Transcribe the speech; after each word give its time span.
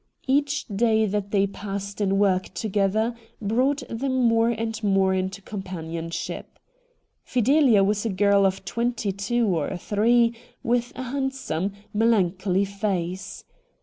Each 0.25 0.65
day 0.65 1.05
that 1.05 1.29
they 1.29 1.45
passed 1.45 2.01
in 2.01 2.17
work 2.17 2.51
together 2.55 3.15
brought 3.39 3.83
them 3.87 4.23
more 4.27 4.49
and 4.49 4.83
more 4.83 5.13
into 5.13 5.43
companionship. 5.43 6.57
Fidelia 7.23 7.83
was 7.83 8.03
a 8.03 8.09
girl 8.09 8.43
of 8.47 8.65
twenty 8.65 9.11
two 9.11 9.45
or 9.45 9.77
three, 9.77 10.33
with 10.63 10.91
a 10.95 11.03
handsome, 11.03 11.73
melan 11.95 12.31
choly 12.33 12.67
face. 12.67 13.43